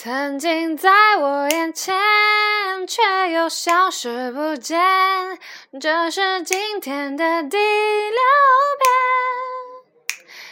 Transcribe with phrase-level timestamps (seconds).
[0.00, 1.92] 曾经在我眼前，
[2.86, 4.78] 却又消失不见。
[5.80, 8.20] 这是今天的第六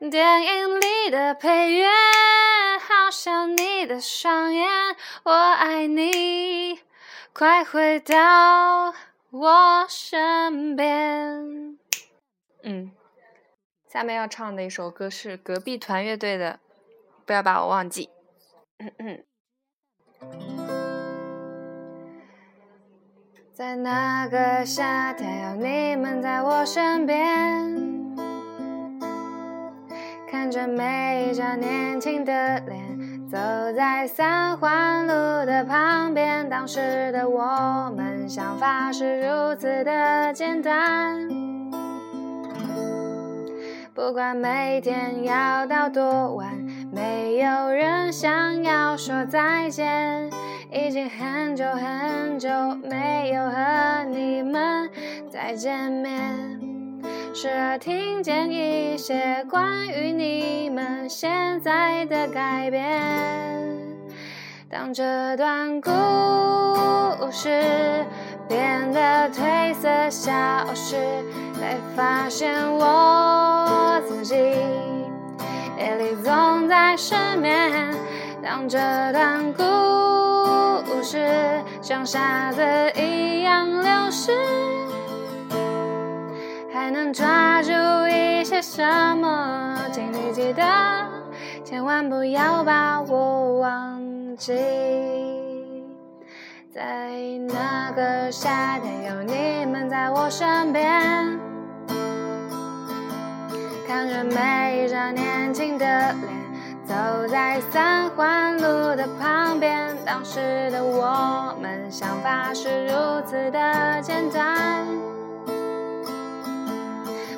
[0.00, 0.10] 遍。
[0.10, 1.86] 电影里的配乐，
[2.80, 4.68] 好像你的双眼。
[5.22, 6.80] 我爱你，
[7.32, 8.92] 快回到
[9.30, 11.78] 我身边。
[12.64, 12.90] 嗯，
[13.88, 16.58] 下面要唱的一首歌是隔壁团乐队的，
[17.24, 18.10] 不要把我忘记。
[18.78, 19.24] 嗯嗯。
[23.52, 27.18] 在那个夏天，有你们在我身边，
[30.30, 33.36] 看着每一张年轻的脸，走
[33.76, 35.12] 在三环路
[35.44, 36.48] 的旁边。
[36.48, 41.28] 当时的我们，想法是如此的简单，
[43.92, 46.56] 不管每天要到多晚，
[46.92, 50.30] 没有人想要说再见。
[50.70, 52.50] 已经很久很久
[52.84, 54.90] 没有和你们
[55.30, 56.12] 再见面，
[57.32, 62.84] 时而听见一些关于你们现在的改变。
[64.68, 65.90] 当这段故
[67.32, 67.48] 事
[68.46, 70.32] 变得褪色消
[70.74, 70.96] 失，
[71.54, 74.34] 才发现我自己
[75.78, 77.94] 夜里总在失眠。
[78.42, 78.78] 当这
[79.12, 79.62] 段故
[81.02, 82.60] 事像沙子
[82.96, 84.32] 一样流逝，
[86.72, 87.70] 还能抓住
[88.08, 88.84] 一些什
[89.18, 89.78] 么？
[89.92, 90.62] 请你记得，
[91.64, 94.02] 千万不要把我忘
[94.36, 94.52] 记。
[96.74, 97.10] 在
[97.48, 101.17] 那个夏天，有你们在我身边，
[103.98, 106.22] 看着每一张年轻的脸。
[106.86, 106.94] 走
[107.26, 108.62] 在三环路
[108.94, 112.92] 的旁边，当时的我们想法是如
[113.26, 114.86] 此的简单。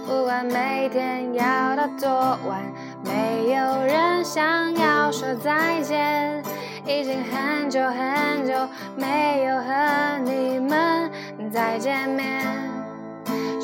[0.07, 2.11] 不管每天要到多
[2.47, 2.61] 晚，
[3.03, 6.43] 没有人想要说再见。
[6.85, 8.53] 已经很久很久
[8.97, 11.11] 没有和你们
[11.51, 12.45] 再见面，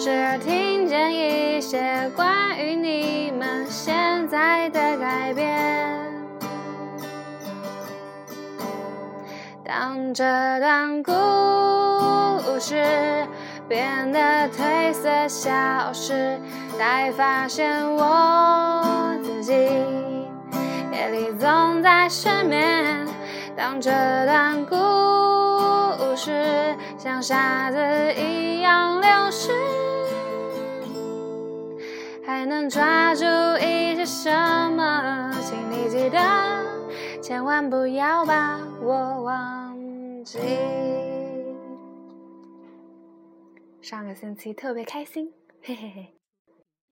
[0.07, 5.53] 时而听见一些关于你们现在的改变。
[9.65, 10.23] 当这
[10.61, 11.13] 段故
[12.61, 13.27] 事
[13.69, 16.39] 变得褪色消失，
[16.79, 19.55] 才发现我自己
[20.93, 23.05] 夜里总在失眠。
[23.57, 23.91] 当这
[24.25, 24.77] 段故
[26.15, 27.79] 事像沙子
[28.15, 29.46] 一样流逝，
[32.49, 33.25] 能抓住
[33.61, 34.31] 一些什
[34.71, 35.33] 么？
[35.43, 36.19] 请你记得，
[37.21, 39.77] 千万不要把我忘
[40.25, 40.39] 记。
[43.83, 46.13] 上个星期特别开心，嘿嘿嘿。